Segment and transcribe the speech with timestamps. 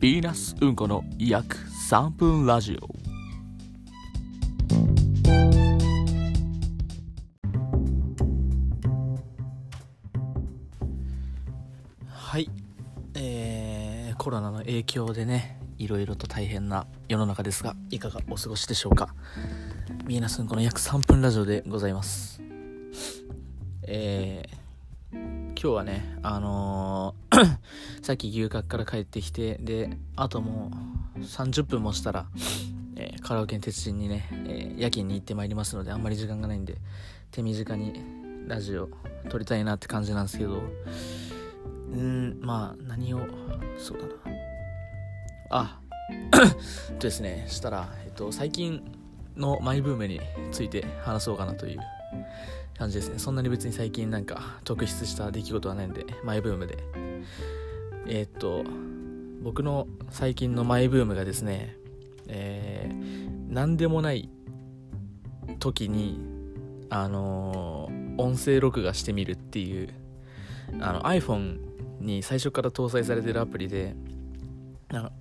[0.00, 1.58] ヴィーナスうんこの約
[1.90, 2.88] 3分ラジオ。
[12.08, 12.48] はい。
[13.14, 19.14] えー、コロナの影響でねいろいろと大変な世の中ですがいかがお過ごしでしょうか。
[20.06, 22.40] ヴィーナスうんこの約3分ラジオでございます。
[23.82, 25.16] えー、
[25.48, 27.58] 今日はねあのー
[28.10, 30.72] さっき牛角から帰ってきてであとも
[31.16, 32.26] う30分もしたら、
[32.96, 36.78] えーカラオケの鉄人にね、えー夜勤に行ってまいりますのであんまり時間がないんで
[37.30, 38.02] 手短に
[38.48, 38.88] ラジオ
[39.28, 40.60] 撮りたいなって感じなんですけど
[41.92, 43.20] うんまあ何を
[43.78, 44.14] そうだな。
[45.50, 45.80] あ
[46.98, 47.46] ですね。
[47.48, 48.82] したら、えっと、最近
[49.36, 50.20] のマイブームに
[50.50, 51.78] ついて話そうかなという
[52.76, 53.20] 感じですね。
[53.20, 56.78] そんなに別に最近なんか特筆した出来事はないんでマイブームで
[58.06, 58.64] えーっと
[59.42, 61.76] 僕の最近のマイブームがですね
[62.28, 64.28] えー、何でもない
[65.58, 66.20] 時に
[66.90, 69.88] あのー音声録画してみるっていう
[70.80, 71.58] あの iPhone
[72.00, 73.94] に最初から搭載されてるアプリで
[74.90, 75.12] なんか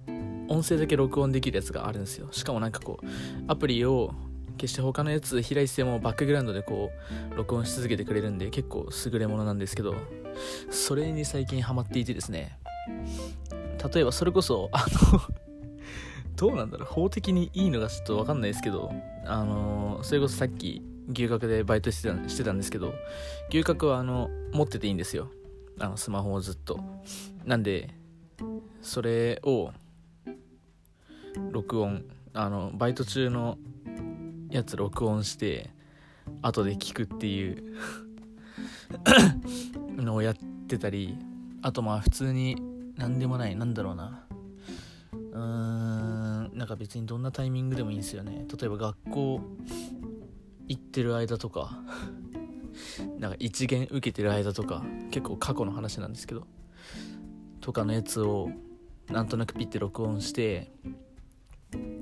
[0.49, 2.27] 音声だけ録音できるやつがあるんですよ。
[2.31, 3.05] しかもなんかこう
[3.47, 4.13] アプリを
[4.57, 6.91] 決して他のやつ開いててもバックグラウンドでこ
[7.31, 9.95] う録音し続けてくれるんで結構優れものなんですけど
[10.69, 12.57] それに最近ハマっていてですね。
[13.93, 15.21] 例えばそれこそあの
[16.35, 18.93] どうなんだろう法的にいいのかちょっと分かんないですけど
[19.25, 22.93] あのそれこそさっき牛角でバイトしてたしてたんですけど
[23.49, 25.29] 牛角はあの持ってていいんですよ。
[25.79, 26.79] あのスマホをずっと。
[27.45, 27.89] なんで
[28.81, 29.71] それを
[31.51, 33.57] 録音あのバイト中の
[34.49, 35.69] やつ録音して
[36.41, 37.75] 後で聞くっていう
[39.97, 40.35] のをやっ
[40.67, 41.17] てたり
[41.61, 42.57] あとまあ普通に
[42.99, 43.55] 何でもない。
[43.55, 44.25] なんだろうな。
[45.13, 46.51] うーん。
[46.53, 48.45] なんか別にどんなタイミングでもいいんですよね。
[48.59, 49.41] 例えば学校
[50.67, 51.79] 行ってる間とか。
[53.17, 54.83] なんか一元受けてる間とか。
[55.11, 56.45] 結構過去の話なんですけど。
[57.61, 58.51] とかのやつを
[59.09, 60.73] なんとなくピッて録音して。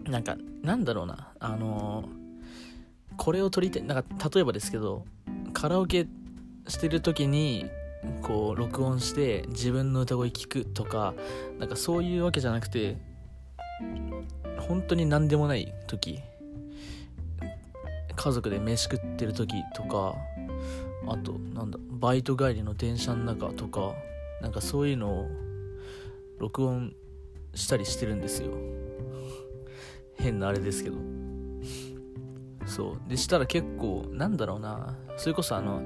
[0.05, 1.31] なんかなんだろうな。
[1.39, 2.27] あのー
[3.17, 3.83] これを撮りたい。
[3.83, 5.05] なんか例えばですけど
[5.51, 6.07] カラオケ
[6.67, 7.65] してる時に
[8.21, 11.13] こう録音して自分の歌声聞くとか
[11.59, 12.97] なんかそういうわけじゃなくて
[14.59, 16.19] 本当に何でもない時
[18.15, 20.15] 家族で飯食ってる時とか
[21.07, 23.93] あとなんだバイト帰りの電車の中とか
[24.41, 25.27] なんかそういうのを
[26.39, 26.93] 録音
[27.53, 28.51] したりしてるんですよ。
[30.15, 30.97] 変なあれですけど。
[32.65, 33.09] そう。
[33.09, 34.95] でしたら結構なんだろうな。
[35.17, 35.81] それこそあの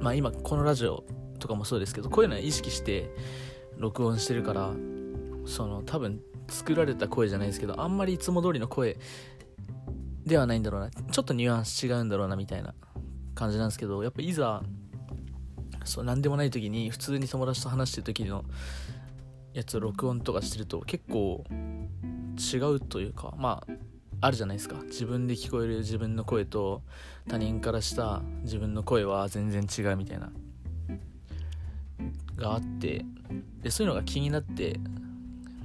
[0.00, 1.04] まあ今このラジオ
[1.36, 3.10] とかもそうですけどこういうのは意識して
[3.76, 4.72] 録音してるから
[5.46, 8.96] その多分作られた声じゃないですけどあんまりいつも通りの声
[10.24, 10.90] ではないんだろうな。
[10.90, 12.74] ちょっとニュアンス違うんだろうなみたいな
[13.34, 14.62] 感じなんですけどやっぱいざ
[15.84, 18.44] そう何でもない時に普通に友達と話してる時の
[19.52, 23.72] やつを録音とかしてると結構違うというかまあ
[24.20, 24.76] あるじゃないですか。
[24.84, 26.82] 自分で聞こえる自分の声と
[27.28, 30.32] 他人からした自分の声は全然違うみたいな。
[32.36, 33.04] があって
[33.62, 34.78] でそういうのが気になって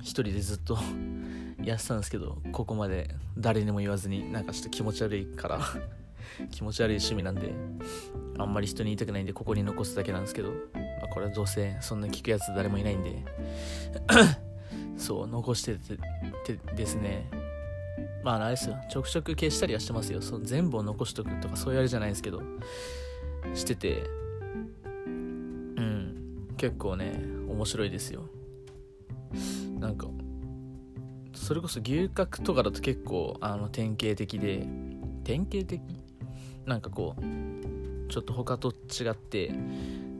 [0.02, 0.78] 一人でずっと
[1.63, 5.59] やってたんですけどここまで誰にも言わずになんかちょっと気持ち悪いから
[6.50, 7.53] 気持ち悪い趣味なんで
[8.38, 10.56] あんまり人に言いたくないんでここに残すだけなんですけど、ま
[11.03, 13.24] あ、これはどうせそんな聞くやつ誰もいないんで
[14.97, 15.75] そう残して
[16.46, 17.30] てですね。
[18.24, 18.78] まああれですよ。
[18.90, 20.22] ちょくちょく消したりはしてますよ。
[20.22, 22.41] その全部を残しとくとかそういうあれじゃないですけど
[23.53, 24.03] してて
[26.61, 28.22] 結構ね面白いですよ。
[29.79, 30.05] なんか
[31.33, 34.67] それこそ牛角とかだと結構あの典型的で
[35.23, 35.81] 典型的？
[36.67, 37.21] なんかこう
[38.11, 39.51] ちょっと他と違って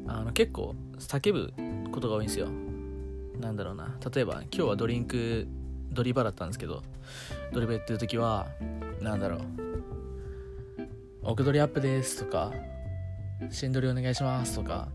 [0.08, 1.54] あの結構叫ぶ
[1.92, 2.48] ことが多いんですよ。
[3.40, 3.96] なんだろうな。
[4.12, 5.48] 例えば今日はドリンク
[5.92, 6.82] ドリバだったんですけど
[7.54, 8.48] ドリバやってる時は
[9.00, 9.42] なんだろう。
[11.22, 12.52] 奥取りアップですとか
[13.52, 14.88] 新取りお願いしますとか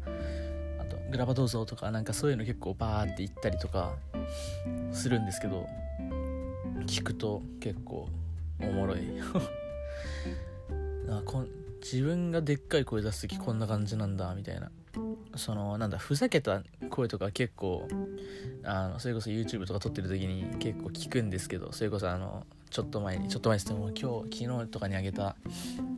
[1.11, 3.95] グラバどうぞとかなんかそういうの結構バーって言ったりとか
[4.93, 5.67] するんですけど
[6.87, 8.09] 聞くと結構
[8.61, 9.01] おもろい。
[11.09, 11.49] あこん
[11.81, 14.71] 自分がでっかい声出す時こんな感じなんだみたいな。
[15.37, 17.87] そのなんだふざけた声とか結構
[18.65, 25.37] あのそれこそ YouTube とか撮ってる時に結構聞くんですけどそれこそあのちょっと前にちょっと前ですけども今日昨日とかにあげた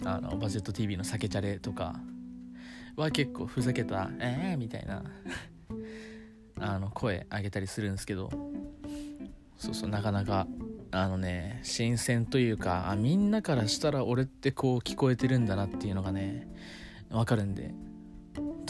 [0.05, 1.95] あのバジェット TV の「酒チャレ」とか
[2.99, 5.05] は結構ふざけた「えー!」みたいな
[6.61, 8.31] あの声上げたりするんですけど
[9.57, 10.47] そうそうなかなか
[10.91, 16.49] あのね新鮮というかあみんなからしたら俺ってこう聞こえてるんだなっていうのがね
[17.11, 17.73] わかるんで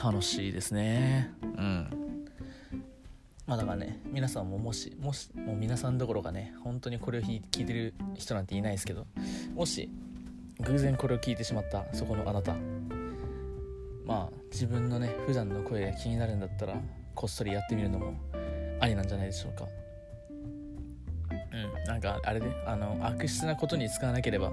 [0.02, 2.26] 楽しいですねうん
[3.46, 9.06] まあだからね皆さんももしもしもう皆さんどころかね本当にこれを聞いてる人なんていないですけど
[9.54, 9.90] もし
[10.60, 12.56] 偶然これを聞いてしまったそこのあなた
[14.08, 16.74] まあ自分のね普段の声が気になるんだったら
[17.14, 18.14] こっそりやってみるのも
[18.80, 19.66] ありなんじゃないでしょうか。
[21.30, 24.50] うんなんかあれであの悪質なことに使わなければ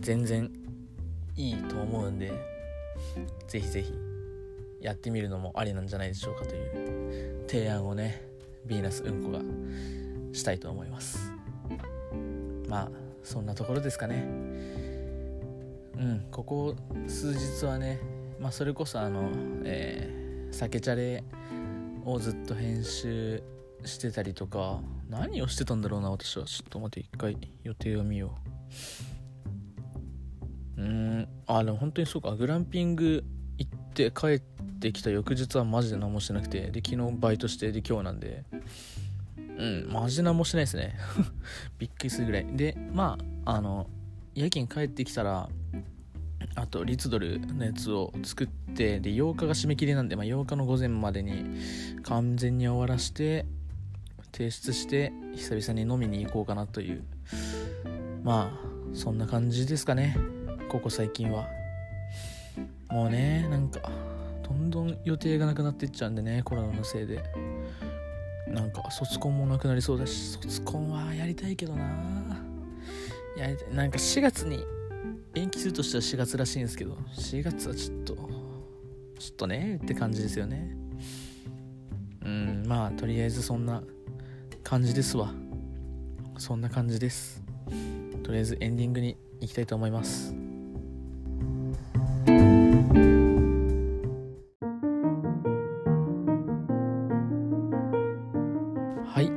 [0.00, 0.50] 全然
[1.36, 2.32] いいと思うんで
[3.46, 3.92] ぜひぜひ
[4.80, 8.22] やってみるのもありなんじゃないでしょうかという提案をね
[8.66, 9.40] ヴィーナスうんこが
[10.32, 11.32] したいと思います。
[12.68, 12.90] まあ
[13.22, 14.24] そんなところですかね。
[15.98, 16.74] うんここ
[17.06, 18.00] 数日はね
[18.42, 19.30] まあそれこそあの
[19.64, 21.22] えー、酒チャレ
[22.04, 23.40] をずっと編集
[23.84, 26.44] してたりとか何をしてたんだろうな私は。
[26.44, 28.36] ちょっと待って一回予定を見よ
[30.76, 30.82] う。
[30.82, 32.34] うんあでも本当にそうか。
[32.34, 33.22] グランピング
[33.58, 38.44] 行って帰ってきた翌日はマジで何もしてなくてで昨日バイトしてで今日なんで。
[39.36, 40.96] うんマジ何もしてないですね。
[41.78, 42.46] びっくりするぐらい。
[42.56, 43.88] でまああの
[44.34, 45.48] 夜勤帰ってきたら
[46.54, 51.44] あとリツドルのやつを作ってで8日が締め切りなんで、まあ、8日の午前までに
[52.02, 53.46] 完全に終わらして
[54.32, 57.04] 提出して久々に飲みに行こうかなという
[58.22, 60.16] まあそんな感じですかね。
[60.68, 61.48] ここ最近は。
[62.90, 63.80] もうねなんか
[64.46, 67.22] どんどん予定がなくなっていっちゃうんでねコロナのせいで。
[68.48, 71.84] なんか卒コンもなくなりそうだし卒コンはやりたいけどな。
[73.36, 74.62] やりたいなんか4月に
[75.34, 78.14] 延期するとしては4月らしいんですけど4月はちょっと
[79.18, 80.76] ちょっとねって感じですよね。
[82.24, 83.82] うんまあとりあえずそんな
[84.62, 85.32] 感じですわ。
[86.38, 87.42] そんな感じです。
[88.22, 90.34] とりあえずエンディングに行きたいと思います。
[99.06, 99.30] はい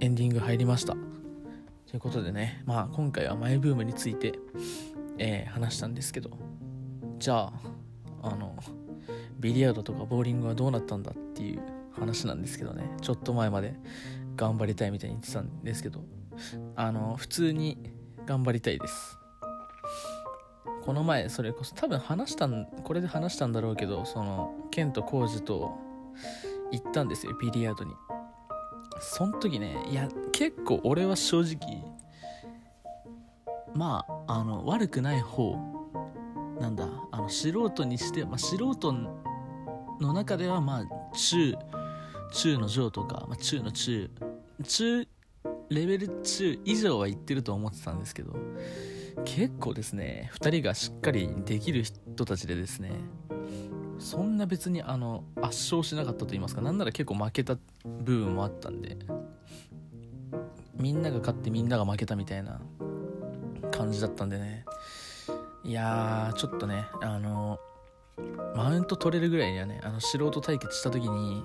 [0.00, 0.94] エンディング入りました。
[1.86, 4.38] ということでねまあ今回はマイブームについて
[5.24, 6.30] えー、話したんですけど
[7.20, 7.52] じゃあ
[8.22, 8.56] あの
[9.38, 12.90] ビリヤードとかボーリングはどうなったんだっていう話なんですけどね。
[13.00, 13.74] ちょっと前まで
[14.34, 16.04] 頑張りたいみたいに言ってたんですけど
[16.74, 17.90] あの普通に
[18.26, 19.18] 頑張りたいです。
[20.82, 25.78] この前それこそ多分話したんこれで話したんだろうけどそのケンとコウジと
[26.72, 27.94] 行ったんですよビリヤードに。
[29.00, 31.91] その時ねいや結構俺は正直
[33.74, 35.56] まああの悪くない方
[36.60, 36.86] なんだ。
[37.10, 38.92] あの素人にして、まあ、素人
[40.00, 40.84] の中ではまあ
[41.14, 41.56] 中
[42.32, 44.10] 中の上とか、まあ、中の中
[44.64, 45.06] 中
[45.68, 48.34] レベル中以上は言ってると思ってたんですけど
[49.24, 52.90] 結構ですね2人がしっかりできる人たちでですね
[53.98, 58.96] そんな別にあの圧勝しなかったと言いますかなんなら結構負けた部分もあったんで
[60.74, 62.60] みんなが勝ってみんなが負けたみたいな
[63.70, 64.64] 感じだったんでね。
[65.64, 67.60] いやーちょっとねあの
[68.56, 71.44] マウント取れるぐらいにはねあの素人対決した時に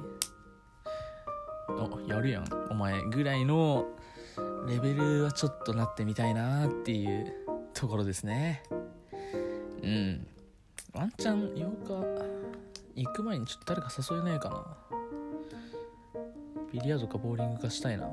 [1.69, 3.85] おやるやんお前ぐらいの
[4.67, 7.33] レベルはちょっとなってみたいなっていう
[7.73, 8.63] ところですね。
[9.83, 10.27] うん。
[10.93, 12.15] ワンチャン8
[12.95, 14.77] 日行く前にちょっと誰か誘えないかな。
[16.73, 18.09] ビリヤードかボーリングかしたいな。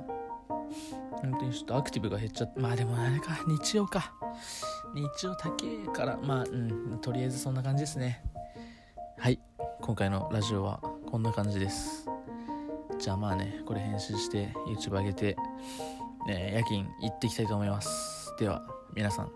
[1.23, 2.61] 本当にちょっとアクティブが減っちゃって。
[2.61, 4.13] まあでもあれか日曜か。
[4.95, 6.19] 日曜高えから。
[6.23, 6.99] まあうん。
[7.01, 8.23] とりあえずそんな感じですね。
[9.19, 9.41] はい。
[9.81, 12.09] 今回のラジオはこんな感じです。
[12.99, 15.37] じゃあまあねこれ編集して YouTube 上げて、
[16.27, 18.35] ね、夜勤行っていきたいと思います。
[18.39, 18.63] では
[18.95, 19.33] 皆さん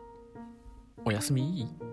[1.04, 1.87] おやすみ。